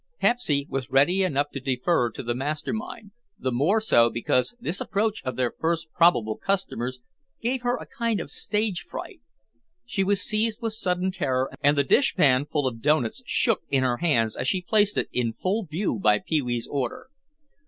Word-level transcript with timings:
Pepsy 0.19 0.65
was 0.67 0.89
ready 0.89 1.21
enough 1.21 1.51
to 1.51 1.59
defer 1.59 2.09
to 2.09 2.23
the 2.23 2.33
master 2.33 2.73
mind, 2.73 3.11
the 3.37 3.51
more 3.51 3.79
so 3.79 4.09
because 4.09 4.55
this 4.59 4.81
approach 4.81 5.21
of 5.23 5.35
their 5.35 5.51
first 5.59 5.93
probable 5.93 6.37
customers 6.37 7.01
gave 7.39 7.61
her 7.61 7.77
a 7.77 7.85
kind 7.85 8.19
of 8.19 8.31
stage 8.31 8.79
fright. 8.81 9.21
She 9.85 10.03
was 10.03 10.19
seized 10.19 10.59
with 10.59 10.73
sudden 10.73 11.11
terror 11.11 11.51
and 11.61 11.77
the 11.77 11.83
dishpan 11.83 12.47
full 12.47 12.65
of 12.65 12.81
doughnuts 12.81 13.21
shook 13.27 13.61
in 13.69 13.83
her 13.83 13.97
hands 13.97 14.35
as 14.35 14.47
she 14.47 14.63
placed 14.63 14.97
it 14.97 15.07
in 15.13 15.33
full 15.33 15.65
view 15.65 15.99
by 15.99 16.17
Pee 16.17 16.41
wee's 16.41 16.65
order. 16.67 17.11